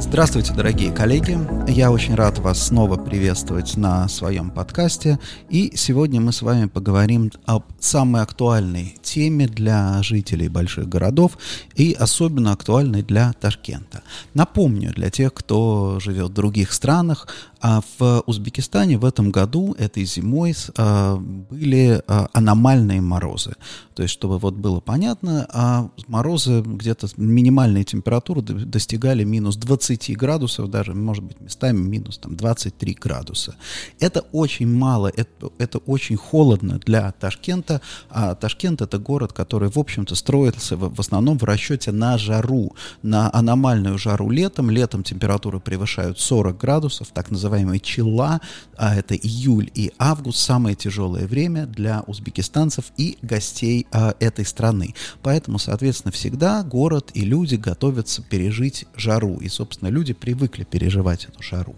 [0.00, 1.38] Здравствуйте, дорогие коллеги!
[1.70, 5.18] Я очень рад вас снова приветствовать на своем подкасте.
[5.50, 11.36] И сегодня мы с вами поговорим об самой актуальной теме для жителей больших городов
[11.74, 14.02] и особенно актуальной для Ташкента.
[14.32, 17.28] Напомню для тех, кто живет в других странах,
[17.60, 23.54] а в Узбекистане в этом году, этой зимой, а, были а, аномальные морозы.
[23.94, 30.94] То есть, чтобы вот было понятно, морозы где-то минимальные температуры достигали минус 20 градусов, даже,
[30.94, 33.56] может быть, местами минус там, 23 градуса.
[33.98, 37.82] Это очень мало, это, это очень холодно для Ташкента.
[38.08, 42.74] А Ташкент это город, который, в общем-то, строится в, в основном в расчете на жару,
[43.02, 44.70] на аномальную жару летом.
[44.70, 48.40] Летом температуры превышают 40 градусов, так называемые называемые чила,
[48.76, 54.94] а это июль и август, самое тяжелое время для узбекистанцев и гостей а, этой страны.
[55.22, 59.36] Поэтому, соответственно, всегда город и люди готовятся пережить жару.
[59.36, 61.74] И, собственно, люди привыкли переживать эту жару.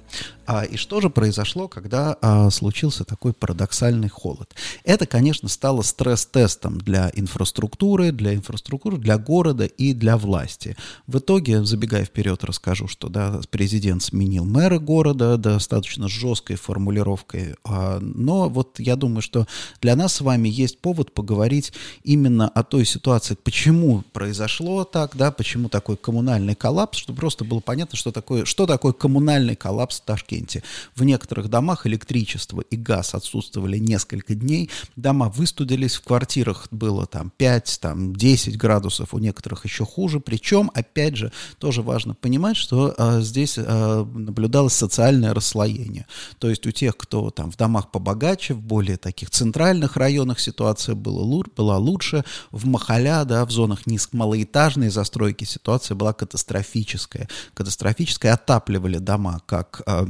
[0.53, 4.55] А, и что же произошло, когда а, случился такой парадоксальный холод?
[4.85, 10.77] Это, конечно, стало стресс-тестом для инфраструктуры, для инфраструктуры, для города и для власти.
[11.07, 17.55] В итоге, забегая вперед, расскажу, что да, президент сменил мэра города достаточно жесткой формулировкой.
[17.65, 19.47] А, но вот я думаю, что
[19.81, 21.73] для нас с вами есть повод поговорить
[22.05, 27.61] именно о той ситуации, почему произошло так, да, почему такой коммунальный коллапс, чтобы просто было
[27.61, 30.42] понятно, что такое, что такое коммунальный коллапс в Ташкенте.
[30.43, 30.63] Ташкенте.
[30.95, 37.31] В некоторых домах электричество и газ отсутствовали несколько дней, дома выстудились, в квартирах было там
[37.37, 42.95] 5, там 10 градусов, у некоторых еще хуже, причем, опять же, тоже важно понимать, что
[42.99, 46.07] а, здесь а, наблюдалось социальное расслоение,
[46.39, 50.95] то есть у тех, кто там в домах побогаче, в более таких центральных районах ситуация
[50.95, 58.99] была, была лучше, в Махаля, да, в зонах низкомалоэтажной застройки ситуация была катастрофическая, катастрофическая, отапливали
[58.99, 60.07] дома как а,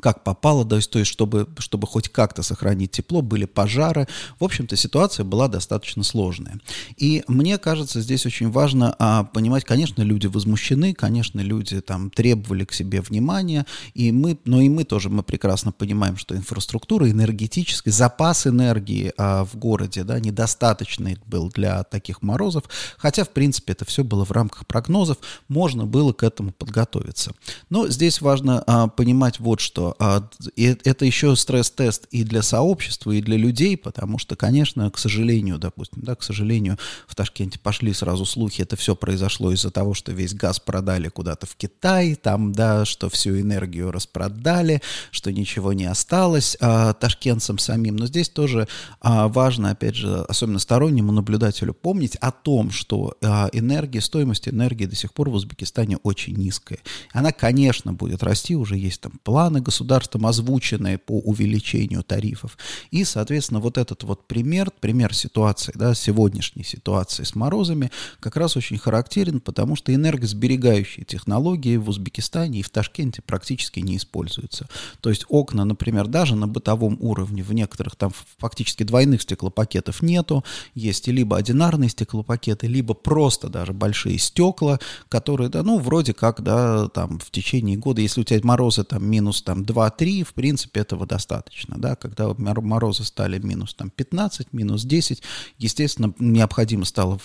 [0.00, 4.06] как попало, то есть, то есть чтобы, чтобы хоть как-то сохранить тепло, были пожары.
[4.38, 6.60] В общем-то, ситуация была достаточно сложная.
[6.96, 12.64] И мне кажется, здесь очень важно а, понимать, конечно, люди возмущены, конечно, люди там требовали
[12.64, 17.92] к себе внимания, и мы, но и мы тоже, мы прекрасно понимаем, что инфраструктура энергетическая,
[17.92, 22.64] запас энергии а, в городе, да, недостаточный был для таких морозов,
[22.96, 25.18] хотя, в принципе, это все было в рамках прогнозов,
[25.48, 27.32] можно было к этому подготовиться.
[27.70, 33.20] Но здесь важно а, понимать вот что, а, это еще стресс-тест и для сообщества, и
[33.20, 38.24] для людей, потому что, конечно, к сожалению, допустим, да, к сожалению, в Ташкенте пошли сразу
[38.24, 42.84] слухи, это все произошло из-за того, что весь газ продали куда-то в Китай, там, да,
[42.84, 44.80] что всю энергию распродали,
[45.10, 47.96] что ничего не осталось а, ташкентцам самим.
[47.96, 48.68] Но здесь тоже
[49.00, 54.86] а, важно, опять же, особенно стороннему наблюдателю помнить о том, что а, энергия, стоимость энергии
[54.86, 56.78] до сих пор в Узбекистане очень низкая.
[57.12, 62.56] Она, конечно, будет расти, уже есть там планы государством озвученные по увеличению тарифов.
[62.92, 67.90] И, соответственно, вот этот вот пример, пример ситуации, да, сегодняшней ситуации с морозами,
[68.20, 73.96] как раз очень характерен, потому что энергосберегающие технологии в Узбекистане и в Ташкенте практически не
[73.96, 74.68] используются.
[75.00, 80.44] То есть окна, например, даже на бытовом уровне в некоторых там фактически двойных стеклопакетов нету,
[80.76, 86.88] есть либо одинарные стеклопакеты, либо просто даже большие стекла, которые, да, ну, вроде как, да,
[86.88, 91.06] там в течение года, если у тебя морозы там минус там 2-3, в принципе, этого
[91.06, 95.22] достаточно, да, когда морозы стали минус там 15, минус 10,
[95.58, 97.18] естественно, необходимо стало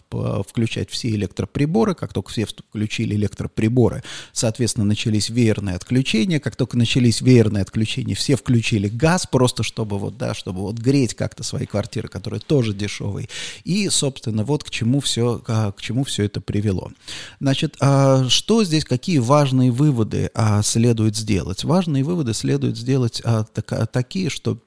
[0.47, 7.21] включать все электроприборы, как только все включили электроприборы, соответственно, начались веерные отключения, как только начались
[7.21, 12.07] веерные отключения, все включили газ, просто чтобы вот, да, чтобы вот греть как-то свои квартиры,
[12.07, 13.29] которые тоже дешевые,
[13.63, 16.91] и, собственно, вот к чему все, к чему все это привело.
[17.39, 21.63] Значит, а что здесь, какие важные выводы а, следует сделать?
[21.63, 24.57] Важные выводы выводы следует сделать а, так, такие, что а,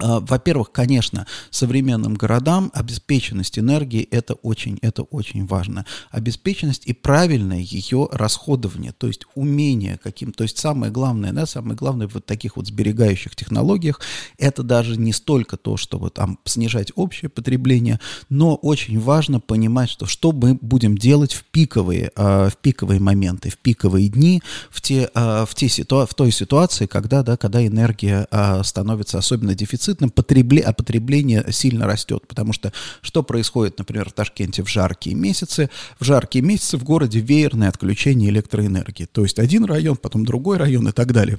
[0.00, 5.86] во-первых, конечно, современным городам обеспеченность энергии это очень, это очень важно.
[6.10, 11.76] Обеспеченность и правильное ее расходование, то есть умение каким, то есть самое главное, да, самое
[11.76, 14.00] главное в вот таких вот сберегающих технологиях,
[14.38, 20.06] это даже не столько то, чтобы там снижать общее потребление, но очень важно понимать, что
[20.06, 25.10] что мы будем делать в пиковые, а, в пиковые моменты, в пиковые дни, в те,
[25.14, 28.26] а, в те ситуа в той ситуации, когда, да, когда энергия
[28.62, 32.26] становится особенно дефицитной дефицитным, потребле, а потребление сильно растет.
[32.26, 35.70] Потому что что происходит, например, в Ташкенте в жаркие месяцы?
[35.98, 39.06] В жаркие месяцы в городе веерное отключение электроэнергии.
[39.06, 41.38] То есть один район, потом другой район и так далее.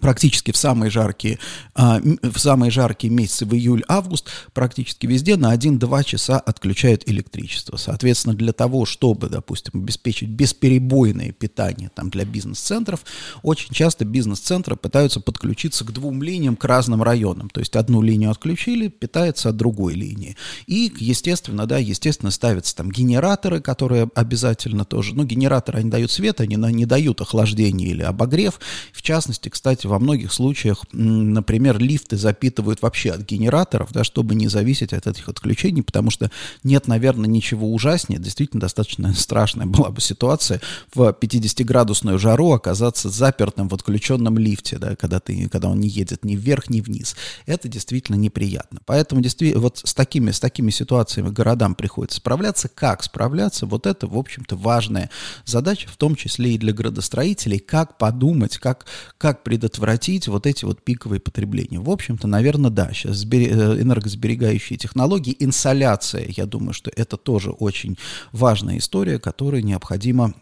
[0.00, 1.38] Практически в самые жаркие,
[1.74, 7.76] а, в самые жаркие месяцы, в июль-август, практически везде на 1-2 часа отключают электричество.
[7.76, 13.00] Соответственно, для того, чтобы, допустим, обеспечить бесперебойное питание там, для бизнес-центров,
[13.42, 17.50] очень часто бизнес-центры пытаются подключиться к двум линиям, к разным районам.
[17.50, 20.36] То есть одну линию отключили, питается от другой линии.
[20.66, 26.40] И, естественно, да, естественно, ставятся там генераторы, которые обязательно тоже, ну, генераторы, они дают свет,
[26.40, 28.60] они не дают охлаждение или обогрев.
[28.92, 34.46] В частности, кстати, во многих случаях, например, лифты запитывают вообще от генераторов, да, чтобы не
[34.46, 36.30] зависеть от этих отключений, потому что
[36.62, 38.20] нет, наверное, ничего ужаснее.
[38.20, 40.60] Действительно, достаточно страшная была бы ситуация
[40.94, 46.24] в 50-градусную жару оказаться запертым в отключенном лифте, да, когда, ты, когда он не едет
[46.24, 47.16] ни вверх, ни вниз.
[47.46, 48.80] Это действительно неприятно.
[48.86, 52.68] Поэтому действительно, вот с такими, с такими ситуациями городам приходится справляться.
[52.68, 53.66] Как справляться?
[53.66, 55.10] Вот это, в общем-то, важная
[55.44, 58.86] задача, в том числе и для градостроителей, как подумать, как,
[59.18, 61.78] как предотвратить предотвратить вот эти вот пиковые потребления.
[61.78, 67.96] В общем-то, наверное, да, сейчас э, энергосберегающие технологии, инсоляция, я думаю, что это тоже очень
[68.32, 70.34] важная история, которую необходимо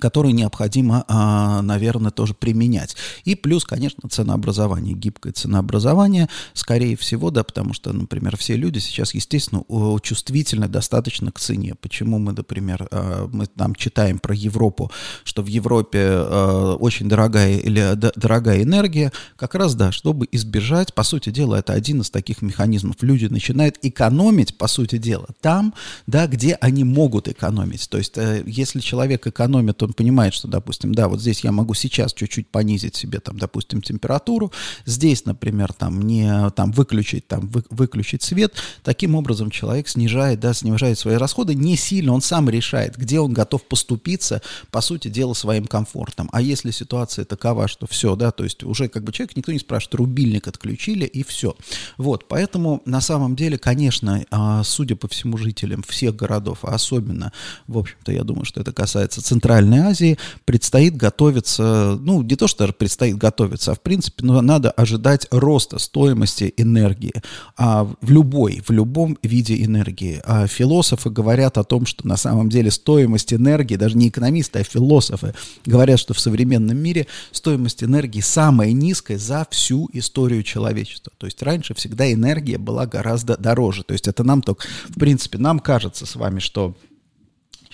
[0.00, 2.96] которую необходимо, а, наверное, тоже применять.
[3.24, 9.14] И плюс, конечно, ценообразование, гибкое ценообразование, скорее всего, да, потому что, например, все люди сейчас,
[9.14, 9.64] естественно,
[10.02, 11.74] чувствительны достаточно к цене.
[11.80, 14.90] Почему мы, например, а, мы там читаем про Европу,
[15.24, 21.02] что в Европе а, очень дорогая или дорогая энергия, как раз, да, чтобы избежать, по
[21.02, 22.96] сути дела, это один из таких механизмов.
[23.00, 25.74] Люди начинают экономить, по сути дела, там,
[26.06, 27.88] да, где они могут экономить.
[27.88, 31.74] То есть, э, если человек экономит он понимает, что, допустим, да, вот здесь я могу
[31.74, 34.52] сейчас чуть-чуть понизить себе, там, допустим, температуру,
[34.84, 40.54] здесь, например, там, не, там, выключить, там, вы, выключить свет, таким образом человек снижает, да,
[40.54, 45.34] снижает свои расходы не сильно, он сам решает, где он готов поступиться, по сути дела,
[45.34, 46.28] своим комфортом.
[46.32, 49.58] А если ситуация такова, что все, да, то есть уже как бы человек, никто не
[49.58, 51.56] спрашивает, рубильник отключили и все.
[51.96, 57.32] Вот, поэтому на самом деле, конечно, а, судя по всему жителям всех городов, а особенно,
[57.66, 62.46] в общем-то, я думаю, что это касается центральной Центральной Азии предстоит готовиться, ну, не то,
[62.48, 67.12] что предстоит готовиться, а в принципе ну, надо ожидать роста стоимости энергии
[67.56, 70.20] а в любой, в любом виде энергии.
[70.24, 74.64] А философы говорят о том, что на самом деле стоимость энергии, даже не экономисты, а
[74.64, 75.34] философы
[75.66, 81.12] говорят, что в современном мире стоимость энергии самая низкая за всю историю человечества.
[81.18, 83.82] То есть раньше всегда энергия была гораздо дороже.
[83.82, 86.74] То есть это нам только, в принципе, нам кажется с вами, что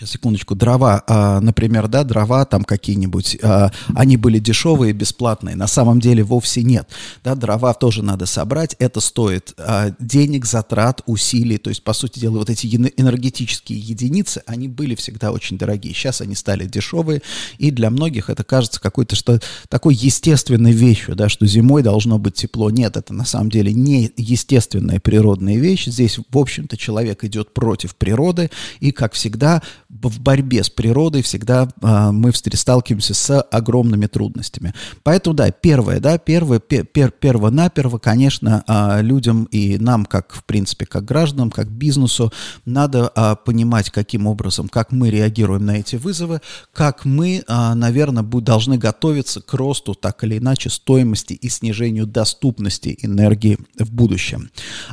[0.01, 5.67] Сейчас, секундочку, дрова, а, например, да, дрова там какие-нибудь, а, они были дешевые, бесплатные, на
[5.67, 6.89] самом деле вовсе нет,
[7.23, 12.19] да, дрова тоже надо собрать, это стоит а, денег, затрат, усилий, то есть, по сути
[12.19, 17.21] дела, вот эти энергетические единицы, они были всегда очень дорогие, сейчас они стали дешевые,
[17.59, 19.39] и для многих это кажется какой-то, что
[19.69, 24.11] такой естественной вещью, да, что зимой должно быть тепло, нет, это на самом деле не
[24.17, 29.61] естественная природная вещь, здесь, в общем-то, человек идет против природы, и, как всегда,
[29.91, 34.73] в борьбе с природой всегда а, мы сталкиваемся с огромными трудностями.
[35.03, 40.45] Поэтому, да, первое, да, первое, пер, пер, перво-наперво, конечно, а, людям и нам, как, в
[40.45, 42.33] принципе, как гражданам, как бизнесу,
[42.65, 46.41] надо а, понимать, каким образом, как мы реагируем на эти вызовы,
[46.73, 52.99] как мы, наверное, будь, должны готовиться к росту, так или иначе, стоимости и снижению доступности
[53.03, 54.51] энергии в будущем.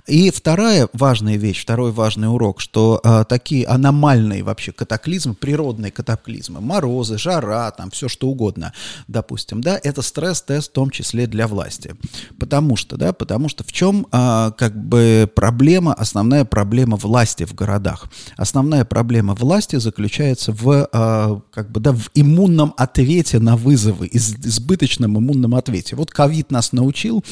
[0.08, 7.18] И вторая важная вещь, второй важный урок, что такие аномальные вообще катаклизмы, природные катаклизмы, морозы,
[7.18, 8.72] жара, там все что угодно,
[9.08, 11.96] допустим, да, это стресс-тест в том числе для власти.
[12.40, 17.54] Потому что, да, потому что в чем а, как бы проблема, основная проблема власти в
[17.54, 18.08] городах?
[18.38, 24.36] Основная проблема власти заключается в, а, как бы, да, в иммунном ответе на вызовы, из,
[24.36, 25.98] избыточном иммунном ответе.
[25.98, 27.26] Вот ковид нас научил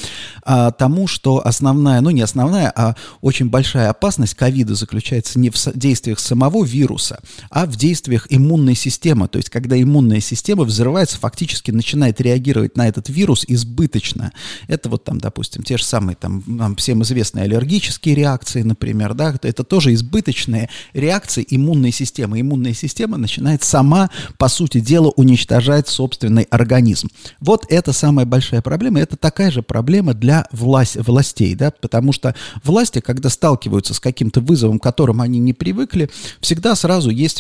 [0.43, 5.55] а, тому, что основная, ну не основная, а очень большая опасность ковида заключается не в
[5.73, 9.27] действиях самого вируса, а в действиях иммунной системы.
[9.27, 14.31] То есть, когда иммунная система взрывается, фактически начинает реагировать на этот вирус избыточно.
[14.67, 19.35] Это вот там, допустим, те же самые там нам всем известные аллергические реакции, например, да,
[19.41, 22.39] это тоже избыточные реакции иммунной системы.
[22.41, 27.09] Иммунная система начинает сама, по сути дела, уничтожать собственный организм.
[27.39, 28.99] Вот это самая большая проблема.
[28.99, 34.41] Это такая же проблема для власть, властей, да, потому что власти, когда сталкиваются с каким-то
[34.41, 36.09] вызовом, к которым они не привыкли,
[36.39, 37.34] всегда сразу есть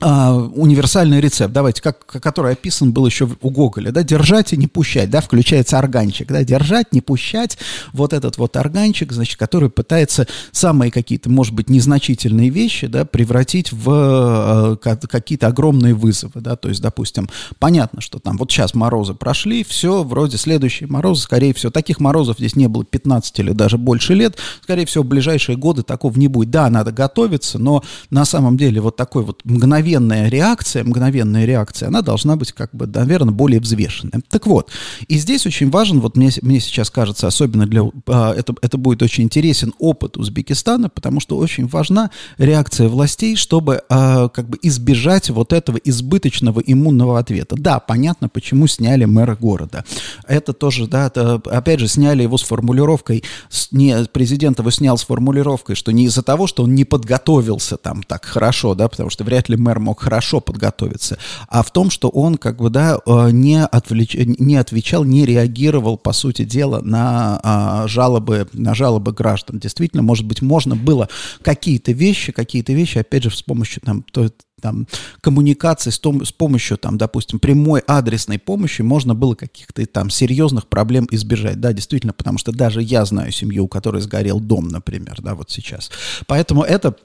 [0.00, 4.68] а, универсальный рецепт, давайте, как, который описан был еще у Гоголя, да, держать и не
[4.68, 7.58] пущать, да, включается органчик, да, держать, не пущать,
[7.92, 13.72] вот этот вот органчик, значит, который пытается самые какие-то, может быть, незначительные вещи, да, превратить
[13.72, 17.28] в э, какие-то огромные вызовы, да, то есть, допустим,
[17.58, 22.38] понятно, что там вот сейчас морозы прошли, все, вроде следующие морозы, скорее всего, таких морозов
[22.38, 26.28] здесь не было 15 или даже больше лет, скорее всего, в ближайшие годы такого не
[26.28, 31.44] будет, да, надо готовиться, но на самом деле вот такой вот мгновенный мгновенная реакция, мгновенная
[31.46, 34.20] реакция, она должна быть, как бы, наверное, более взвешенная.
[34.28, 34.70] Так вот,
[35.08, 39.02] и здесь очень важен, вот мне, мне сейчас кажется, особенно для, а, это, это будет
[39.02, 45.30] очень интересен опыт Узбекистана, потому что очень важна реакция властей, чтобы а, как бы избежать
[45.30, 47.56] вот этого избыточного иммунного ответа.
[47.56, 49.84] Да, понятно, почему сняли мэра города.
[50.26, 53.24] Это тоже, да, это, опять же, сняли его с формулировкой,
[53.70, 58.02] не, президент его снял с формулировкой, что не из-за того, что он не подготовился там
[58.02, 61.18] так хорошо, да, потому что вряд ли мэр например, мог хорошо подготовиться,
[61.48, 64.14] а в том, что он как бы, да, э, не, отвлеч...
[64.14, 69.58] не отвечал, не реагировал, по сути дела, на а, жалобы, на жалобы граждан.
[69.58, 71.08] Действительно, может быть, можно было
[71.42, 74.28] какие-то вещи, какие-то вещи, опять же, с помощью там, то,
[74.60, 74.86] там,
[75.20, 80.66] коммуникации с, том, с помощью, там, допустим, прямой адресной помощи можно было каких-то там серьезных
[80.66, 81.60] проблем избежать.
[81.60, 85.50] Да, действительно, потому что даже я знаю семью, у которой сгорел дом, например, да, вот
[85.50, 85.90] сейчас.
[86.26, 86.96] Поэтому это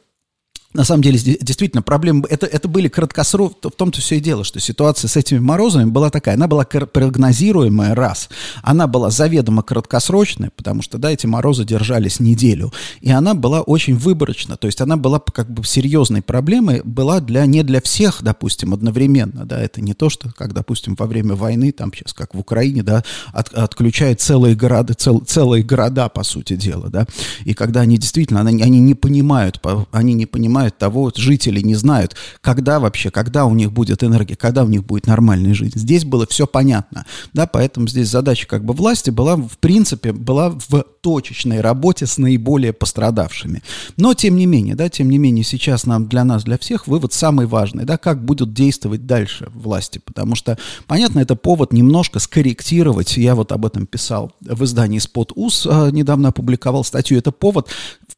[0.74, 4.60] на самом деле, действительно, проблемы, это, это были краткосрок, в том-то все и дело, что
[4.60, 8.30] ситуация с этими морозами была такая, она была прогнозируемая, раз,
[8.63, 13.96] она была заведомо краткосрочная, потому что, да, эти морозы держались неделю, и она была очень
[13.96, 18.74] выборочна, то есть она была как бы серьезной проблемой, была для, не для всех, допустим,
[18.74, 22.39] одновременно, да, это не то, что, как, допустим, во время войны, там сейчас, как в
[22.39, 27.06] Украине, да, от, отключают целые города, цел, целые города, по сути дела, да,
[27.46, 29.62] и когда они действительно, они, они не понимают,
[29.92, 34.36] они не понимают, знают того, жители не знают, когда вообще, когда у них будет энергия,
[34.36, 35.77] когда у них будет нормальная жизнь.
[35.77, 40.50] Здесь было все понятно, да, поэтому здесь задача как бы власти была, в принципе, была
[40.50, 43.62] в точечной работе с наиболее пострадавшими.
[43.98, 47.12] Но, тем не менее, да, тем не менее, сейчас нам, для нас, для всех вывод
[47.12, 53.17] самый важный, да, как будут действовать дальше власти, потому что, понятно, это повод немножко скорректировать,
[53.17, 57.67] я вот об этом писал в издании «Спот УС», а, недавно опубликовал статью, это повод,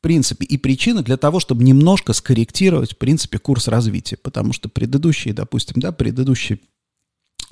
[0.05, 4.69] принципе, и причина для того, чтобы немножко скорректировать корректировать, в принципе, курс развития, потому что
[4.69, 6.59] предыдущие, допустим, да, предыдущие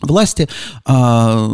[0.02, 0.50] власти
[0.86, 1.48] а,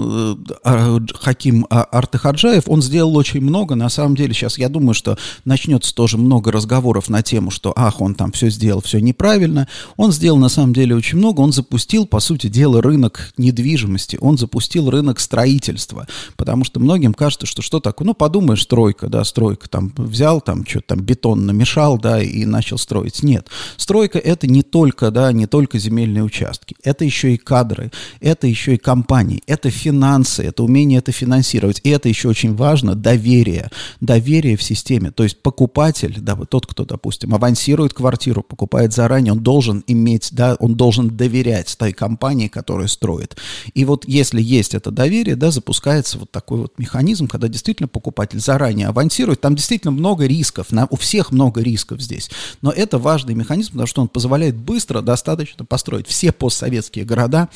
[0.63, 5.93] а, Хаким Артыхаджаев, он сделал очень много, на самом деле сейчас я думаю, что начнется
[5.93, 9.67] тоже много разговоров на тему, что ах, он там все сделал, все неправильно,
[9.98, 14.38] он сделал на самом деле очень много, он запустил, по сути дела, рынок недвижимости, он
[14.38, 19.69] запустил рынок строительства, потому что многим кажется, что что такое, ну подумаешь, стройка, да, стройка,
[19.69, 24.63] там взял, там что-то там бетон намешал, да, и начал строить, нет, стройка это не
[24.63, 27.91] только, да, не только земельные участки, это еще и кадры,
[28.29, 31.81] это еще и компании, это финансы, это умение это финансировать.
[31.83, 33.69] И это еще очень важно, доверие.
[34.00, 35.12] Доверие в системе.
[35.12, 40.29] То есть покупатель, да, вот тот, кто, допустим, авансирует квартиру, покупает заранее, он должен иметь,
[40.31, 43.36] да, он должен доверять той компании, которая строит.
[43.74, 48.39] И вот если есть это доверие, да, запускается вот такой вот механизм, когда действительно покупатель
[48.39, 49.41] заранее авансирует.
[49.41, 52.29] Там действительно много рисков, на, у всех много рисков здесь.
[52.62, 57.50] Но это важный механизм, потому что он позволяет быстро, достаточно построить все постсоветские города,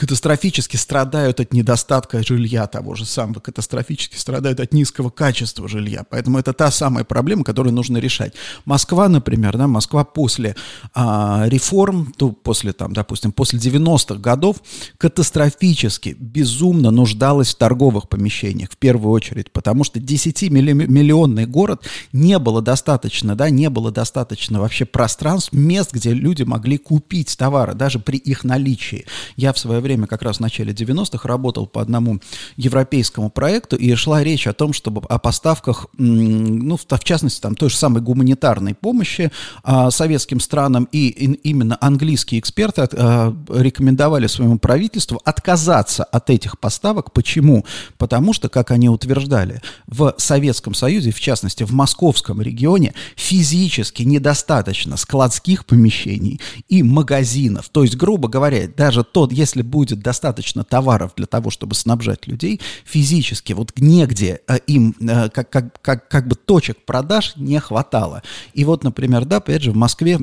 [0.00, 6.06] катастрофически страдают от недостатка жилья того же самого, катастрофически страдают от низкого качества жилья.
[6.08, 8.32] Поэтому это та самая проблема, которую нужно решать.
[8.64, 10.56] Москва, например, да, Москва после
[10.94, 14.62] а, реформ, то после, там, допустим, после 90-х годов
[14.96, 21.82] катастрофически, безумно нуждалась в торговых помещениях, в первую очередь, потому что 10-миллионный город
[22.14, 27.74] не было достаточно, да, не было достаточно вообще пространств, мест, где люди могли купить товары,
[27.74, 29.04] даже при их наличии.
[29.36, 32.20] Я в свое время время, как раз в начале 90-х, работал по одному
[32.56, 37.70] европейскому проекту, и шла речь о том, чтобы о поставках, ну, в, частности, там, той
[37.70, 39.32] же самой гуманитарной помощи
[39.64, 46.60] а, советским странам, и, и именно английские эксперты а, рекомендовали своему правительству отказаться от этих
[46.60, 47.12] поставок.
[47.12, 47.64] Почему?
[47.98, 54.96] Потому что, как они утверждали, в Советском Союзе, в частности, в московском регионе, физически недостаточно
[54.96, 57.68] складских помещений и магазинов.
[57.70, 62.60] То есть, грубо говоря, даже тот, если будет достаточно товаров для того, чтобы снабжать людей,
[62.84, 68.22] физически вот негде э, им э, как, как, как, как бы точек продаж не хватало.
[68.54, 70.18] И вот, например, да, опять же, в Москве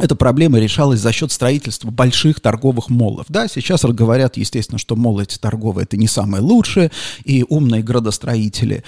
[0.00, 3.26] эта проблема решалась за счет строительства больших торговых моллов.
[3.28, 6.90] Да, сейчас говорят, естественно, что моллы эти торговые это не самые лучшие,
[7.24, 8.82] и умные градостроители,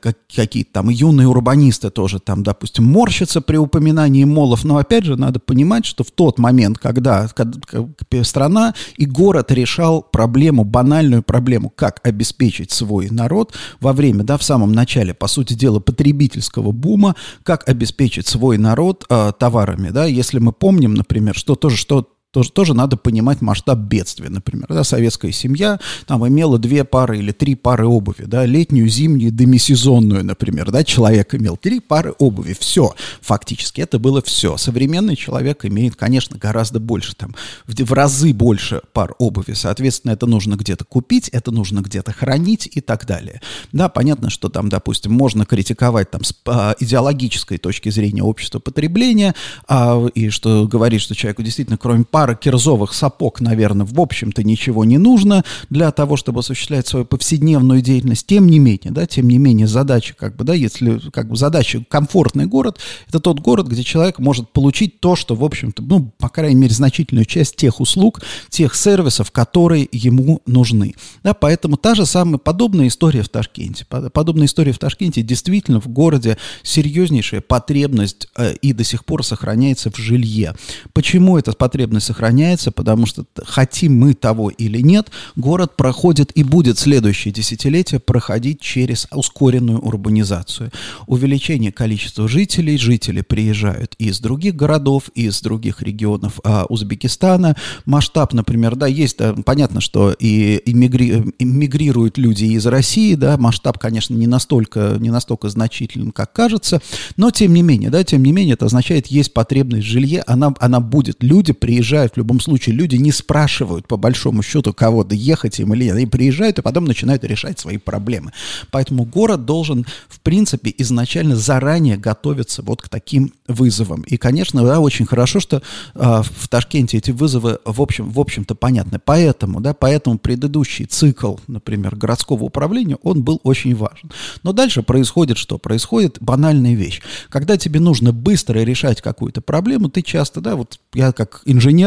[0.00, 5.16] как, какие-то там юные урбанисты тоже там, допустим, морщатся при упоминании молов, но опять же
[5.16, 11.70] надо понимать, что в тот момент, когда, когда страна и город решал проблему, банальную проблему,
[11.70, 17.16] как обеспечить свой народ во время, да, в самом начале, по сути дела, потребительского бума,
[17.42, 22.50] как обеспечить свой народ э, товарами, да, если мы помним, например, что тоже, что тоже,
[22.50, 24.66] тоже надо понимать масштаб бедствия, например.
[24.68, 30.24] Да, советская семья там имела две пары или три пары обуви, да, летнюю, зимнюю, демисезонную,
[30.24, 34.56] например, да, человек имел три пары обуви, все, фактически, это было все.
[34.56, 37.34] Современный человек имеет, конечно, гораздо больше, там,
[37.66, 42.66] в, в разы больше пар обуви, соответственно, это нужно где-то купить, это нужно где-то хранить
[42.72, 43.42] и так далее.
[43.72, 49.34] Да, понятно, что там, допустим, можно критиковать там с а, идеологической точки зрения общества потребления,
[49.68, 54.44] а, и что говорит, что человеку действительно, кроме пар пара кирзовых сапог, наверное, в общем-то
[54.44, 58.28] ничего не нужно для того, чтобы осуществлять свою повседневную деятельность.
[58.28, 61.82] Тем не менее, да, тем не менее, задача, как бы, да, если, как бы, задача
[61.88, 66.28] комфортный город, это тот город, где человек может получить то, что, в общем-то, ну, по
[66.28, 70.94] крайней мере, значительную часть тех услуг, тех сервисов, которые ему нужны.
[71.24, 73.84] Да, поэтому та же самая подобная история в Ташкенте.
[73.84, 79.90] Подобная история в Ташкенте действительно в городе серьезнейшая потребность э, и до сих пор сохраняется
[79.90, 80.54] в жилье.
[80.92, 86.78] Почему эта потребность сохраняется, потому что хотим мы того или нет, город проходит и будет
[86.78, 90.70] следующее десятилетие проходить через ускоренную урбанизацию.
[91.06, 97.56] Увеличение количества жителей, жители приезжают из других городов, из других регионов а, Узбекистана.
[97.86, 103.78] Масштаб, например, да, есть, да, понятно, что и иммигри, иммигрируют люди из России, да, масштаб,
[103.78, 106.82] конечно, не настолько, не настолько значителен, как кажется,
[107.16, 110.52] но тем не менее, да, тем не менее, это означает, есть потребность в жилье, она,
[110.60, 115.14] она будет, люди приезжают приезжают, в любом случае люди не спрашивают по большому счету кого-то
[115.14, 115.96] ехать им или нет.
[115.96, 118.32] Они приезжают и потом начинают решать свои проблемы.
[118.70, 124.02] Поэтому город должен, в принципе, изначально заранее готовиться вот к таким вызовам.
[124.02, 125.60] И, конечно, да, очень хорошо, что э,
[125.94, 128.98] в Ташкенте эти вызовы, в общем, в общем-то, понятны.
[129.04, 134.10] Поэтому, да, поэтому предыдущий цикл, например, городского управления, он был очень важен.
[134.42, 135.58] Но дальше происходит что?
[135.58, 137.02] Происходит банальная вещь.
[137.28, 141.42] Когда тебе нужно быстро решать какую-то проблему, ты часто, да, вот я как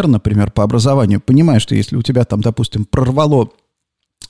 [0.06, 3.50] инженер, например, по образованию, понимаешь, что если у тебя там, допустим, прорвало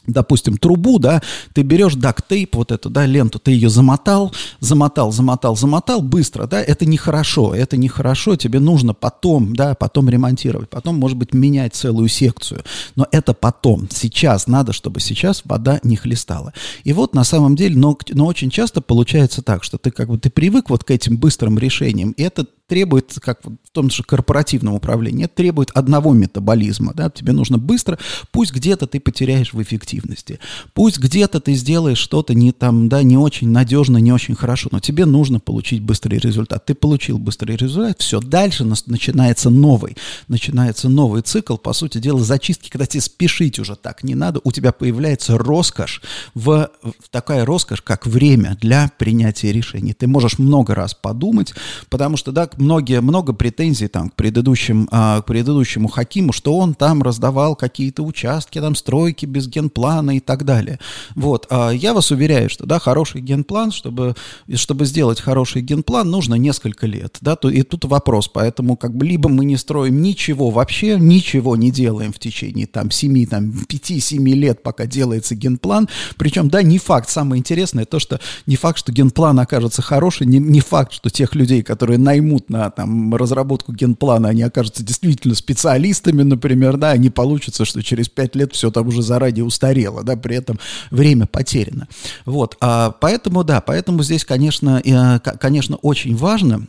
[0.07, 1.21] допустим, трубу, да,
[1.53, 6.61] ты берешь дактейп, вот эту, да, ленту, ты ее замотал, замотал, замотал, замотал быстро, да,
[6.61, 12.07] это нехорошо, это нехорошо, тебе нужно потом, да, потом ремонтировать, потом, может быть, менять целую
[12.07, 12.63] секцию,
[12.95, 16.53] но это потом, сейчас надо, чтобы сейчас вода не хлестала.
[16.83, 20.19] И вот на самом деле, но, но очень часто получается так, что ты как бы,
[20.19, 24.73] ты привык вот к этим быстрым решениям, и это требует, как в том же корпоративном
[24.73, 27.99] управлении, требует одного метаболизма, да, тебе нужно быстро,
[28.31, 30.39] пусть где-то ты потеряешь в эффективности,
[30.73, 34.79] пусть где-то ты сделаешь что-то не там, да, не очень надежно, не очень хорошо, но
[34.79, 36.65] тебе нужно получить быстрый результат.
[36.65, 39.95] Ты получил быстрый результат, все, дальше начинается новый,
[40.27, 44.51] начинается новый цикл, по сути дела, зачистки, когда тебе спешить уже так не надо, у
[44.51, 46.01] тебя появляется роскошь,
[46.33, 49.93] в, в такая роскошь, как время для принятия решений.
[49.93, 51.53] Ты можешь много раз подумать,
[51.89, 56.73] потому что, да, многие, много претензий там к, предыдущим, а, к предыдущему Хакиму, что он
[56.73, 60.79] там раздавал какие-то участки, там стройки без генплана и так далее.
[61.15, 64.15] Вот, а я вас уверяю, что, да, хороший генплан, чтобы,
[64.53, 69.29] чтобы сделать хороший генплан, нужно несколько лет, да, и тут вопрос, поэтому как бы либо
[69.29, 74.63] мы не строим ничего вообще, ничего не делаем в течение там 7, там 5-7 лет,
[74.63, 75.87] пока делается генплан,
[76.17, 80.39] причем, да, не факт, самое интересное то, что не факт, что генплан окажется хороший, не,
[80.39, 85.35] не факт, что тех людей, которые наймут пойдут на там, разработку генплана, они окажутся действительно
[85.35, 90.15] специалистами, например, да, не получится, что через пять лет все там уже заранее устарело, да,
[90.15, 90.59] при этом
[90.91, 91.87] время потеряно.
[92.25, 96.67] Вот, а, поэтому, да, поэтому здесь, конечно, э, конечно, очень важно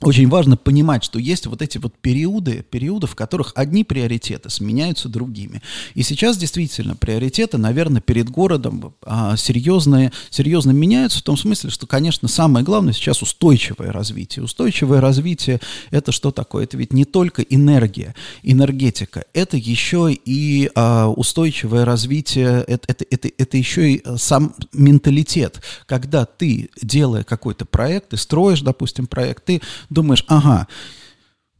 [0.00, 5.08] очень важно понимать, что есть вот эти вот периоды, периоды, в которых одни приоритеты сменяются
[5.08, 5.60] другими.
[5.94, 11.88] И сейчас действительно приоритеты, наверное, перед городом а, серьезные, серьезно меняются в том смысле, что,
[11.88, 14.44] конечно, самое главное сейчас устойчивое развитие.
[14.44, 16.64] Устойчивое развитие– это что такое?
[16.64, 23.30] Это ведь не только энергия, энергетика, это еще и а, устойчивое развитие, это, это, это,
[23.36, 25.60] это еще и сам менталитет.
[25.86, 30.66] Когда ты, делая какой-то проект, ты строишь, допустим, проект, ты думаешь, ага,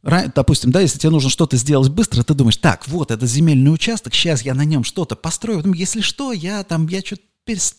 [0.01, 4.13] Допустим, да, если тебе нужно что-то сделать быстро, ты думаешь, так, вот, это земельный участок,
[4.13, 7.23] сейчас я на нем что-то построю, потом, если что, я там, я что-то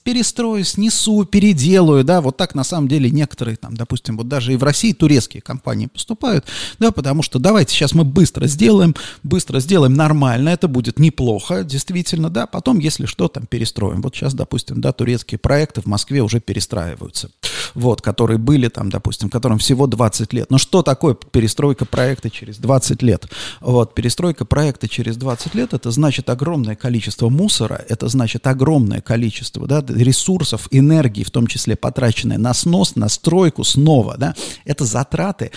[0.03, 4.57] перестрою, снесу, переделаю, да, вот так на самом деле некоторые там, допустим, вот даже и
[4.57, 6.45] в России турецкие компании поступают,
[6.79, 12.31] да, потому что давайте сейчас мы быстро сделаем, быстро сделаем нормально, это будет неплохо, действительно,
[12.31, 14.03] да, потом, если что, там перестроим.
[14.03, 17.31] Вот сейчас, допустим, да, турецкие проекты в Москве уже перестраиваются,
[17.75, 20.51] вот, которые были там, допустим, которым всего 20 лет.
[20.51, 23.27] Но что такое перестройка проекта через 20 лет?
[23.61, 29.67] Вот, перестройка проекта через 20 лет, это значит огромное количество мусора, это значит огромное количество,
[29.67, 35.51] да, ресурсов, энергии, в том числе потраченные на снос, на стройку снова, да, это затраты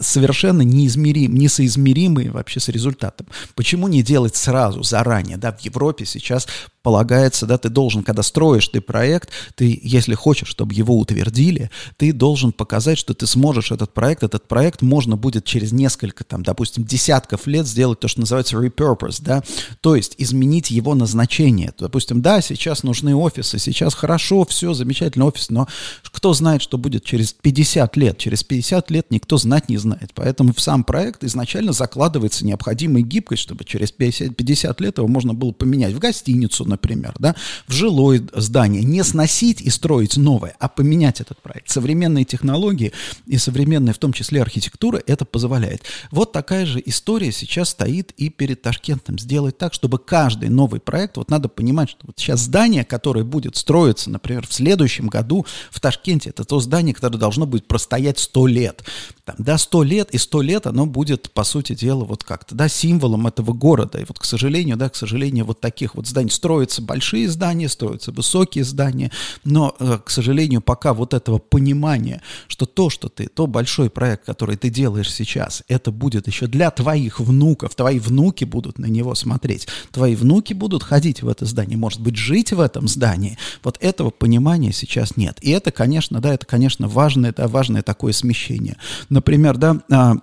[0.00, 3.26] совершенно неизмерим, несоизмеримые вообще с результатом.
[3.54, 6.46] Почему не делать сразу, заранее, да, в Европе сейчас
[6.84, 12.12] полагается, да, ты должен, когда строишь ты проект, ты, если хочешь, чтобы его утвердили, ты
[12.12, 16.84] должен показать, что ты сможешь этот проект, этот проект можно будет через несколько, там, допустим,
[16.84, 19.42] десятков лет сделать то, что называется repurpose, да,
[19.80, 21.72] то есть изменить его назначение.
[21.78, 25.66] Допустим, да, сейчас нужны офисы, сейчас хорошо, все, замечательный офис, но
[26.02, 28.18] кто знает, что будет через 50 лет?
[28.18, 30.10] Через 50 лет никто знать не знает.
[30.14, 35.32] Поэтому в сам проект изначально закладывается необходимая гибкость, чтобы через 50, 50 лет его можно
[35.32, 37.34] было поменять в гостиницу, например, да,
[37.66, 41.70] в жилое здание, не сносить и строить новое, а поменять этот проект.
[41.70, 42.92] Современные технологии
[43.26, 45.82] и современная, в том числе архитектура, это позволяет.
[46.10, 49.18] Вот такая же история сейчас стоит и перед Ташкентом.
[49.18, 53.56] Сделать так, чтобы каждый новый проект, вот надо понимать, что вот сейчас здание, которое будет
[53.56, 58.46] строиться, например, в следующем году в Ташкенте, это то здание, которое должно будет простоять 100
[58.48, 58.84] лет.
[59.24, 62.68] Там, да, 100 лет, и 100 лет оно будет, по сути дела, вот как-то, да,
[62.68, 63.98] символом этого города.
[63.98, 67.68] И вот, к сожалению, да, к сожалению, вот таких вот зданий строят строятся большие здания,
[67.68, 69.10] строятся высокие здания,
[69.44, 74.24] но, э, к сожалению, пока вот этого понимания, что то, что ты, то большой проект,
[74.24, 79.14] который ты делаешь сейчас, это будет еще для твоих внуков, твои внуки будут на него
[79.14, 83.76] смотреть, твои внуки будут ходить в это здание, может быть, жить в этом здании, вот
[83.80, 85.38] этого понимания сейчас нет.
[85.42, 88.76] И это, конечно, да, это, конечно, важное, это важное такое смещение.
[89.10, 90.14] Например, да, а,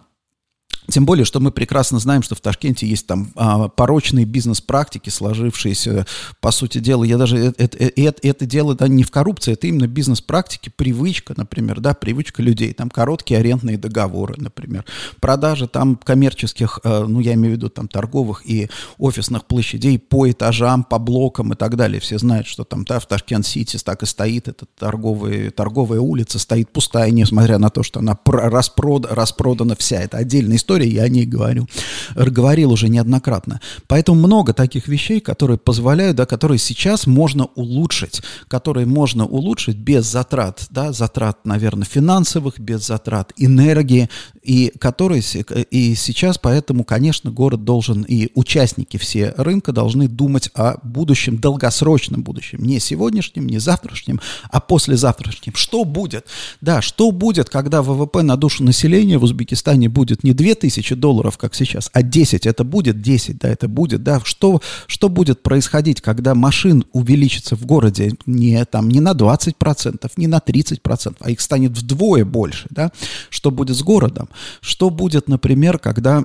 [0.89, 6.05] тем более, что мы прекрасно знаем, что в Ташкенте есть там а, порочные бизнес-практики, сложившиеся,
[6.39, 9.67] по сути дела, я даже это, это, это, это дело да, не в коррупции, это
[9.67, 14.85] именно бизнес-практики, привычка, например, да, привычка людей, там короткие арендные договоры, например,
[15.19, 20.29] продажа там коммерческих, а, ну, я имею в виду там торговых и офисных площадей по
[20.29, 21.99] этажам, по блокам и так далее.
[21.99, 26.69] Все знают, что там, да, в Ташкент-Сити так и стоит эта торговая, торговая улица, стоит
[26.71, 30.01] пустая, несмотря на то, что она распрод, распродана вся.
[30.01, 31.67] Это отдельная история, истории, я о ней говорю,
[32.15, 33.59] говорил уже неоднократно.
[33.87, 40.05] Поэтому много таких вещей, которые позволяют, да, которые сейчас можно улучшить, которые можно улучшить без
[40.05, 44.09] затрат, да, затрат, наверное, финансовых, без затрат энергии,
[44.41, 50.77] и которые, и сейчас поэтому, конечно, город должен, и участники все рынка должны думать о
[50.83, 55.53] будущем, долгосрочном будущем, не сегодняшнем, не завтрашнем, а послезавтрашнем.
[55.55, 56.25] Что будет?
[56.61, 61.37] Да, что будет, когда ВВП на душу населения в Узбекистане будет не 2 тысячи долларов,
[61.37, 66.01] как сейчас, а 10, это будет 10, да, это будет, да, что, что будет происходить,
[66.01, 68.13] когда машин увеличится в городе?
[68.27, 72.91] Не, там, не на 20%, не на 30%, а их станет вдвое больше, да,
[73.29, 74.29] что будет с городом,
[74.61, 76.23] что будет, например, когда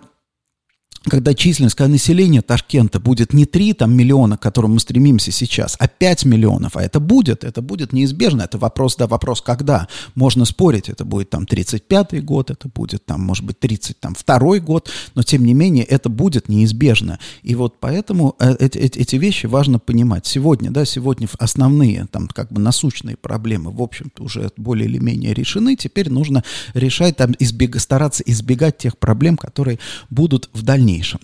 [1.09, 5.77] когда численность, когда население Ташкента будет не 3 там, миллиона, к которым мы стремимся сейчас,
[5.79, 9.89] а 5 миллионов, а это будет, это будет неизбежно, это вопрос, да, вопрос когда.
[10.15, 15.23] Можно спорить, это будет там 35-й год, это будет там, может быть, 32-й год, но
[15.23, 17.19] тем не менее это будет неизбежно.
[17.43, 20.27] И вот поэтому э, эти, эти вещи важно понимать.
[20.27, 25.35] Сегодня, да, сегодня основные, там, как бы насущные проблемы, в общем-то, уже более или менее
[25.35, 26.43] решены, теперь нужно
[26.75, 29.79] решать, там, избег, стараться избегать тех проблем, которые
[30.11, 31.21] будут в дальнейшем дальнейшем.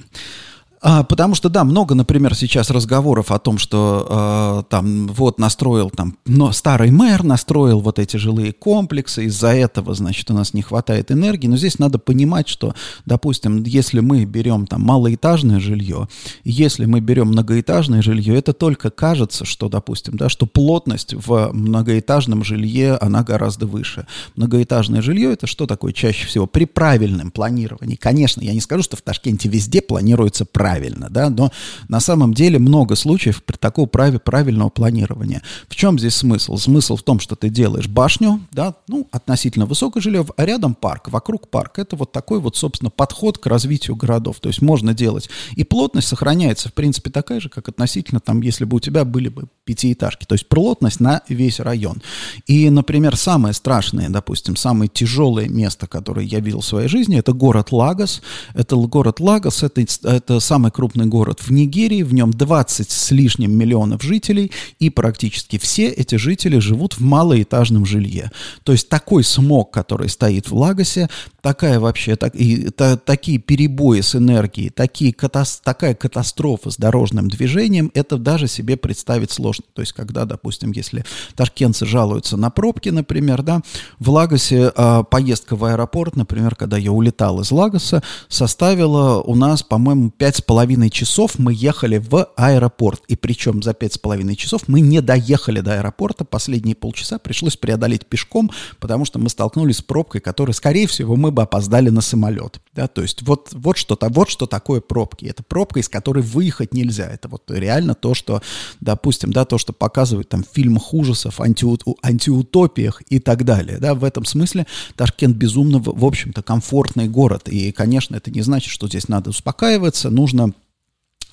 [0.85, 5.91] А, потому что, да, много, например, сейчас разговоров о том, что э, там вот настроил
[5.91, 10.63] там, но старый мэр настроил вот эти жилые комплексы, из-за этого, значит, у нас не
[10.63, 11.47] хватает энергии.
[11.47, 12.75] Но здесь надо понимать, что,
[13.07, 16.09] допустим, если мы берем там малоэтажное жилье,
[16.43, 22.43] если мы берем многоэтажное жилье, это только кажется, что, допустим, да, что плотность в многоэтажном
[22.43, 24.09] жилье, она гораздо выше.
[24.35, 26.49] Многоэтажное жилье это что такое чаще всего?
[26.49, 27.95] При правильном планировании.
[27.95, 31.51] Конечно, я не скажу, что в Ташкенте везде планируется правильно правильно, да, но
[31.89, 35.43] на самом деле много случаев при такого праве, правильного планирования.
[35.69, 36.57] В чем здесь смысл?
[36.57, 41.09] Смысл в том, что ты делаешь башню, да, ну, относительно высокое жилье, а рядом парк,
[41.09, 41.79] вокруг парк.
[41.79, 44.41] Это вот такой вот, собственно, подход к развитию городов.
[44.41, 45.29] То есть можно делать.
[45.57, 49.29] И плотность сохраняется, в принципе, такая же, как относительно там, если бы у тебя были
[49.29, 50.25] бы пятиэтажки.
[50.25, 52.03] То есть плотность на весь район.
[52.47, 57.35] И, например, самое страшное, допустим, самое тяжелое место, которое я видел в своей жизни, это
[57.35, 58.23] город Лагос.
[58.55, 63.11] Это город Лагос, это, это сам самый крупный город в Нигерии, в нем 20 с
[63.11, 68.31] лишним миллионов жителей, и практически все эти жители живут в малоэтажном жилье.
[68.63, 71.09] То есть такой смог, который стоит в Лагосе,
[71.41, 77.29] такая вообще, так, и, та, такие перебои с энергией, такие, катас, такая катастрофа с дорожным
[77.29, 79.65] движением, это даже себе представить сложно.
[79.75, 83.63] То есть когда, допустим, если ташкентцы жалуются на пробки, например, да,
[83.99, 89.65] в Лагосе э, поездка в аэропорт, например, когда я улетал из Лагоса, составила у нас,
[89.65, 93.01] по-моему, пять с половиной часов мы ехали в аэропорт.
[93.09, 96.27] И причем за пять с половиной часов мы не доехали до аэропорта.
[96.27, 101.31] Последние полчаса пришлось преодолеть пешком, потому что мы столкнулись с пробкой, которой, скорее всего, мы
[101.31, 102.61] бы опоздали на самолет.
[102.75, 105.25] Да, то есть вот, вот что-то, вот что такое пробки.
[105.25, 107.11] Это пробка, из которой выехать нельзя.
[107.11, 108.43] Это вот реально то, что,
[108.83, 113.79] допустим, да, то, что показывают там в фильмах ужасов, антиут, антиутопиях и так далее.
[113.79, 117.49] Да, в этом смысле Ташкент безумно, в общем-то, комфортный город.
[117.49, 120.63] И, конечно, это не значит, что здесь надо успокаиваться, нужно sondern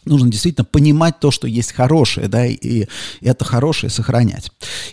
[0.05, 2.87] нужно действительно понимать то, что есть хорошее, да, и, и
[3.21, 4.51] это хорошее сохранять.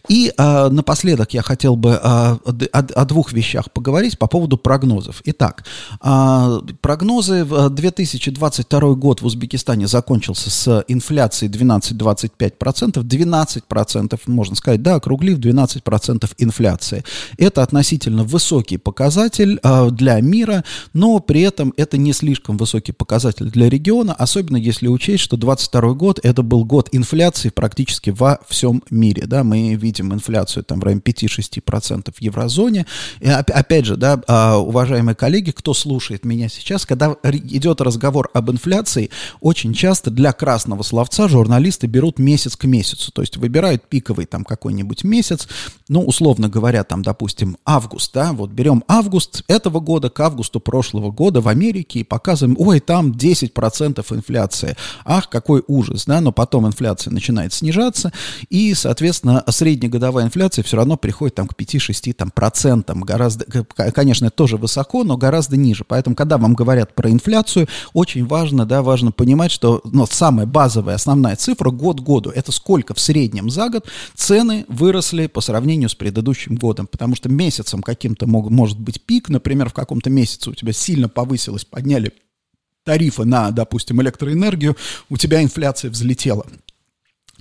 [0.08, 5.22] И а, напоследок я хотел бы а, о, о двух вещах поговорить по поводу прогнозов.
[5.24, 5.64] Итак,
[6.00, 14.96] а, прогнозы в 2022 год в Узбекистане закончился с инфляцией 12-25%, 12%, можно сказать, да,
[14.96, 17.04] округлив 12% инфляции.
[17.38, 23.46] Это относительно высокий показатель а, для мира, но при этом это не слишком высокий показатель
[23.50, 28.82] для региона, особенно если учесть, что 22 год это был год инфляции практически во всем
[28.90, 29.26] мире.
[29.26, 29.44] Да?
[29.44, 32.86] Мы видим инфляцию там в районе 5-6% в еврозоне.
[33.20, 38.50] И опять же, да, а, уважаемые коллеги, кто слушает меня сейчас, когда идет разговор об
[38.50, 43.12] инфляции, очень часто для красного словца журналисты берут месяц к месяцу.
[43.12, 45.48] То есть выбирают пиковый там какой-нибудь месяц,
[45.88, 51.10] ну, условно говоря, там, допустим, август, да, вот берем август этого года к августу прошлого
[51.10, 56.66] года в Америке и показываем, ой, там 10% инфляции ах, какой ужас, да, но потом
[56.66, 58.12] инфляция начинает снижаться,
[58.48, 64.56] и, соответственно, среднегодовая инфляция все равно приходит там к 5-6 там, процентам, гораздо, конечно, тоже
[64.56, 69.50] высоко, но гораздо ниже, поэтому, когда вам говорят про инфляцию, очень важно, да, важно понимать,
[69.50, 74.64] что, ну, самая базовая, основная цифра год году, это сколько в среднем за год цены
[74.68, 79.68] выросли по сравнению с предыдущим годом, потому что месяцем каким-то мог, может быть пик, например,
[79.68, 82.12] в каком-то месяце у тебя сильно повысилось, подняли
[82.86, 84.76] тарифы на, допустим, электроэнергию,
[85.10, 86.46] у тебя инфляция взлетела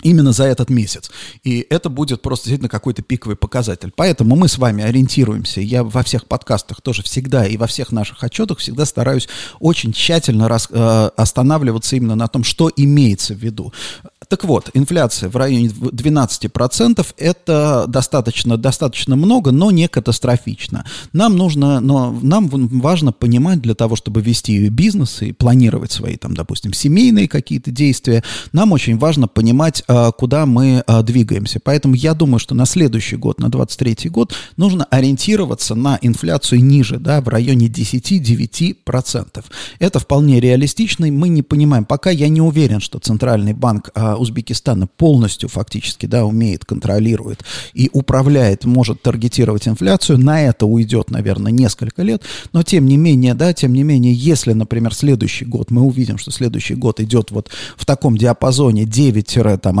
[0.02, 1.10] именно за этот месяц.
[1.42, 3.92] И это будет просто действительно какой-то пиковый показатель.
[3.94, 5.60] Поэтому мы с вами ориентируемся.
[5.60, 9.28] Я во всех подкастах тоже всегда и во всех наших отчетах всегда стараюсь
[9.60, 13.72] очень тщательно рас, э, останавливаться именно на том, что имеется в виду.
[14.28, 20.84] Так вот, инфляция в районе 12% это достаточно, достаточно много, но не катастрофично.
[21.12, 26.34] Нам нужно, но нам важно понимать для того, чтобы вести бизнес и планировать свои, там,
[26.34, 31.60] допустим, семейные какие-то действия, нам очень важно понимать, куда мы а, двигаемся.
[31.60, 36.98] Поэтому я думаю, что на следующий год, на 23 год, нужно ориентироваться на инфляцию ниже,
[36.98, 39.44] да, в районе 10-9%.
[39.78, 44.16] Это вполне реалистично, и мы не понимаем, пока я не уверен, что Центральный банк а,
[44.16, 47.44] Узбекистана полностью фактически, да, умеет, контролирует
[47.74, 52.22] и управляет, может таргетировать инфляцию, на это уйдет, наверное, несколько лет,
[52.52, 56.30] но тем не менее, да, тем не менее, если, например, следующий год, мы увидим, что
[56.30, 58.84] следующий год идет вот в таком диапазоне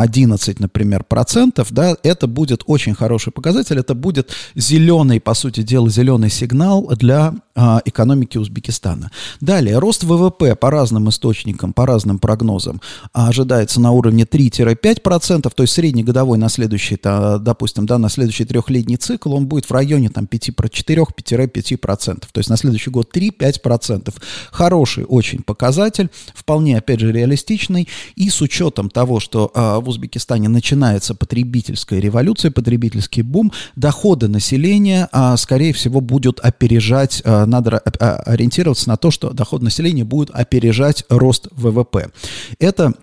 [0.04, 5.88] 9-11, например, процентов, да, это будет очень хороший показатель, это будет зеленый, по сути дела,
[5.88, 9.10] зеленый сигнал для экономики Узбекистана.
[9.40, 12.80] Далее, рост ВВП по разным источникам, по разным прогнозам
[13.12, 19.34] ожидается на уровне 3-5%, то есть среднегодовой на следующий, допустим, да, на следующий трехлетний цикл
[19.34, 24.14] он будет в районе там 4-5%, то есть на следующий год 3-5%.
[24.50, 30.48] Хороший очень показатель, вполне, опять же, реалистичный, и с учетом того, что а, в Узбекистане
[30.48, 38.16] начинается потребительская революция, потребительский бум, доходы населения, а, скорее всего, будут опережать, а, надо а,
[38.26, 42.10] ориентироваться на то, что доход населения будет опережать рост ВВП.
[42.58, 42.94] Это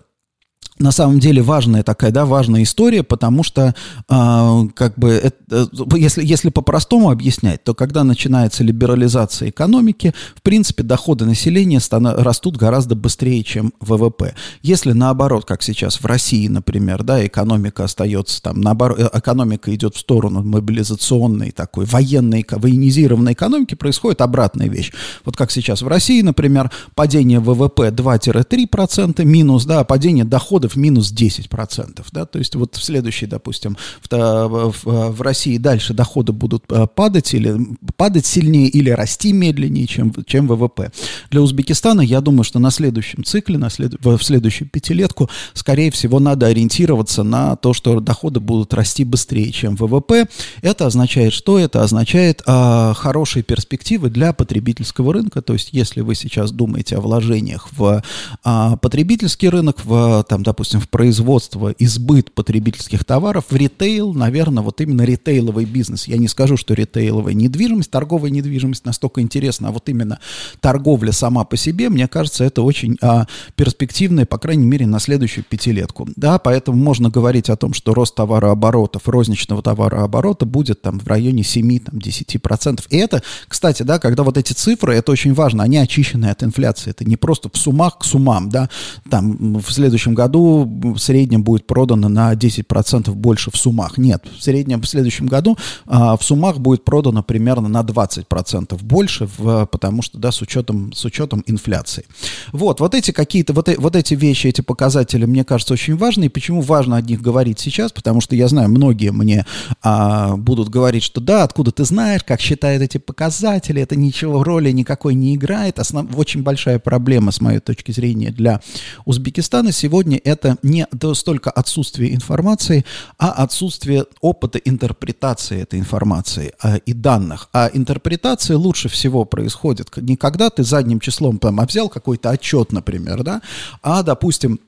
[0.78, 3.74] на самом деле важная такая, да, важная история, потому что,
[4.08, 10.82] э, как бы, это, если, если по-простому объяснять, то когда начинается либерализация экономики, в принципе,
[10.82, 14.34] доходы населения станов, растут гораздо быстрее, чем ВВП.
[14.62, 19.94] Если наоборот, как сейчас в России, например, да, экономика остается там, наоборот, э, экономика идет
[19.94, 24.92] в сторону мобилизационной такой, военной, военизированной экономики, происходит обратная вещь.
[25.24, 30.76] Вот как сейчас в России, например, падение ВВП 2-3%, минус, да, падение дохода доходы в
[30.76, 32.04] минус 10%.
[32.12, 32.24] Да?
[32.26, 37.34] То есть вот в следующий, допустим, в, в, в России дальше доходы будут э, падать
[37.34, 37.56] или
[37.96, 40.90] падать сильнее или расти медленнее, чем, чем ВВП.
[41.30, 46.20] Для Узбекистана, я думаю, что на следующем цикле, на след, в следующую пятилетку, скорее всего,
[46.20, 50.26] надо ориентироваться на то, что доходы будут расти быстрее, чем ВВП.
[50.62, 51.58] Это означает что?
[51.58, 55.42] Это означает а, хорошие перспективы для потребительского рынка.
[55.42, 58.02] То есть, если вы сейчас думаете о вложениях в
[58.42, 64.80] а, потребительский рынок, в, там, допустим, в производство, избыт потребительских товаров, в ритейл, наверное, вот
[64.80, 66.06] именно ритейловый бизнес.
[66.06, 70.20] Я не скажу, что ритейловая недвижимость, торговая недвижимость настолько интересна, а вот именно
[70.60, 75.44] торговля сама по себе, мне кажется, это очень а, перспективная, по крайней мере, на следующую
[75.44, 76.08] пятилетку.
[76.16, 81.42] Да, поэтому можно говорить о том, что рост товарооборотов, розничного товарооборота будет там в районе
[81.42, 82.84] 7-10%.
[82.90, 86.90] И это, кстати, да, когда вот эти цифры, это очень важно, они очищены от инфляции.
[86.90, 88.68] Это не просто в суммах к суммам, да,
[89.10, 93.98] там в следующем году в среднем будет продано на 10% больше в суммах.
[93.98, 99.28] Нет, в среднем в следующем году а, в суммах будет продано примерно на 20% больше,
[99.38, 102.04] в, потому что, да, с учетом, с учетом инфляции.
[102.52, 106.24] Вот, вот эти какие-то, вот, э, вот эти вещи, эти показатели, мне кажется, очень важны.
[106.24, 107.92] И почему важно о них говорить сейчас?
[107.92, 109.46] Потому что я знаю, многие мне
[109.82, 114.70] а, будут говорить, что да, откуда ты знаешь, как считают эти показатели, это ничего роли
[114.70, 115.78] никакой не играет.
[115.78, 116.08] Основ...
[116.16, 118.60] Очень большая проблема, с моей точки зрения, для
[119.04, 122.84] Узбекистана сегодня это не столько отсутствие информации,
[123.18, 127.48] а отсутствие опыта интерпретации этой информации а, и данных.
[127.52, 132.72] А интерпретация лучше всего происходит не когда ты задним числом там, а взял какой-то отчет,
[132.72, 133.42] например, да,
[133.82, 134.60] а, допустим,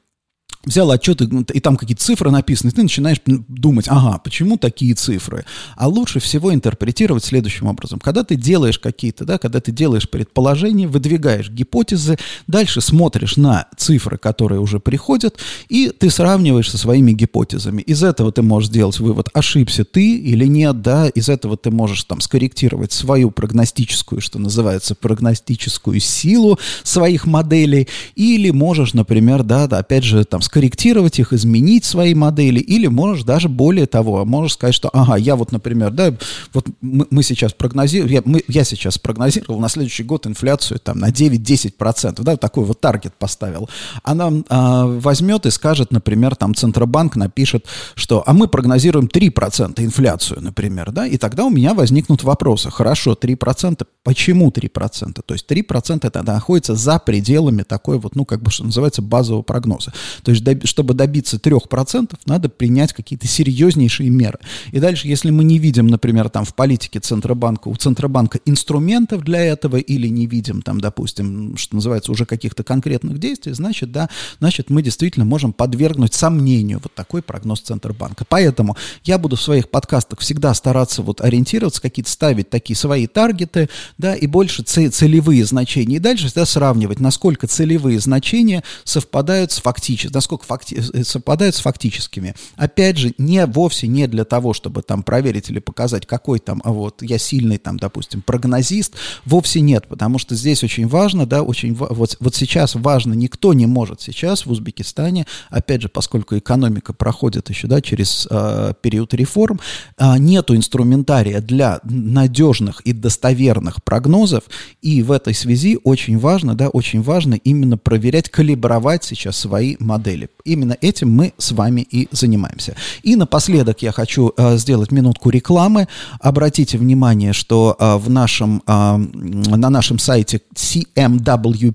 [0.67, 5.45] взял отчет, и, там какие-то цифры написаны, и ты начинаешь думать, ага, почему такие цифры?
[5.77, 8.01] А лучше всего интерпретировать следующим образом.
[8.01, 14.19] Когда ты делаешь какие-то, да, когда ты делаешь предположения, выдвигаешь гипотезы, дальше смотришь на цифры,
[14.19, 17.83] которые уже приходят, и ты сравниваешь со своими гипотезами.
[17.83, 22.03] Из этого ты можешь сделать вывод, ошибся ты или нет, да, из этого ты можешь
[22.05, 29.79] там скорректировать свою прогностическую, что называется, прогностическую силу своих моделей, или можешь, например, да, да
[29.79, 34.75] опять же, там, скорректировать их, изменить свои модели, или можешь даже более того, можешь сказать,
[34.75, 36.15] что, ага, я вот, например, да,
[36.55, 41.11] вот мы, мы сейчас прогнозируем, я, я сейчас прогнозировал на следующий год инфляцию там на
[41.11, 43.69] 9-10%, да, такой вот таргет поставил.
[44.03, 50.41] Она а, возьмет и скажет, например, там Центробанк напишет, что, а мы прогнозируем 3% инфляцию,
[50.41, 55.21] например, да, и тогда у меня возникнут вопросы, хорошо, 3%, почему 3%?
[55.23, 59.43] То есть 3% это находится за пределами такой вот, ну, как бы, что называется, базового
[59.43, 59.93] прогноза.
[60.23, 64.39] То есть чтобы добиться 3%, надо принять какие-то серьезнейшие меры.
[64.73, 69.45] И дальше, если мы не видим, например, там в политике Центробанка, у Центробанка инструментов для
[69.45, 74.71] этого или не видим там, допустим, что называется, уже каких-то конкретных действий, значит, да, значит,
[74.71, 78.25] мы действительно можем подвергнуть сомнению вот такой прогноз Центробанка.
[78.29, 83.69] Поэтому я буду в своих подкастах всегда стараться вот ориентироваться, какие-то ставить такие свои таргеты,
[83.99, 85.97] да, и больше целевые значения.
[85.97, 91.55] И дальше всегда сравнивать, насколько целевые значения совпадают с фактически, насколько насколько факти- э, совпадают
[91.55, 92.35] с фактическими.
[92.57, 96.73] Опять же, не вовсе не для того, чтобы там проверить или показать, какой там, а
[96.73, 98.95] вот я сильный там, допустим, прогнозист,
[99.25, 103.67] вовсе нет, потому что здесь очень важно, да, очень вот, вот сейчас важно, никто не
[103.67, 109.61] может сейчас в Узбекистане, опять же, поскольку экономика проходит еще, да, через э, период реформ,
[109.99, 114.45] э, нету инструментария для надежных и достоверных прогнозов,
[114.83, 120.16] и в этой связи очень важно, да, очень важно именно проверять, калибровать сейчас свои модели
[120.17, 120.29] деле.
[120.45, 122.75] Именно этим мы с вами и занимаемся.
[123.03, 125.89] И напоследок я хочу э, сделать минутку рекламы.
[126.21, 131.73] Обратите внимание, что э, в нашем, э, на нашем сайте cmwp.us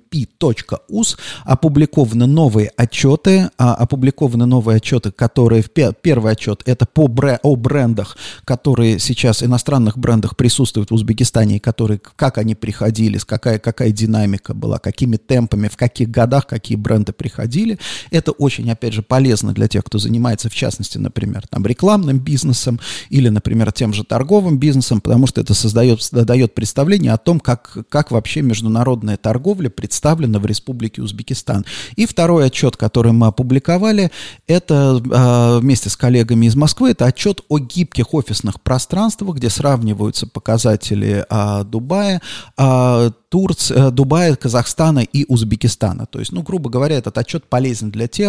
[1.45, 5.63] опубликованы новые отчеты, э, опубликованы новые отчеты, которые,
[6.01, 11.99] первый отчет это по бре, о брендах, которые сейчас, иностранных брендах присутствуют в Узбекистане, которые,
[12.15, 17.77] как они приходили, какая, какая динамика была, какими темпами, в каких годах какие бренды приходили.
[18.11, 22.79] Это очень, опять же, полезно для тех, кто занимается, в частности, например, там, рекламным бизнесом
[23.09, 27.77] или, например, тем же торговым бизнесом, потому что это создает, дает представление о том, как,
[27.89, 31.65] как вообще международная торговля представлена в Республике Узбекистан.
[31.95, 34.11] И второй отчет, который мы опубликовали,
[34.47, 40.27] это э, вместе с коллегами из Москвы, это отчет о гибких офисных пространствах, где сравниваются
[40.27, 42.21] показатели э, Дубая,
[42.57, 46.05] э, Турции, Дубая, Казахстана и Узбекистана.
[46.05, 48.20] То есть, ну, грубо говоря, этот отчет полезен для тех,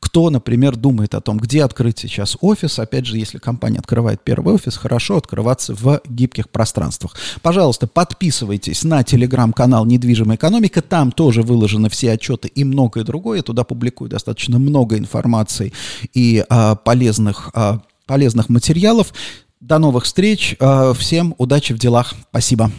[0.00, 2.78] кто кто, например, думает о том, где открыть сейчас офис.
[2.78, 7.14] Опять же, если компания открывает первый офис, хорошо открываться в гибких пространствах.
[7.42, 10.80] Пожалуйста, подписывайтесь на телеграм-канал «Недвижимая экономика».
[10.80, 13.36] Там тоже выложены все отчеты и многое другое.
[13.36, 15.74] Я туда публикую достаточно много информации
[16.14, 19.12] и а, полезных, а, полезных материалов.
[19.60, 20.56] До новых встреч.
[20.60, 22.14] А, всем удачи в делах.
[22.30, 22.70] Спасибо.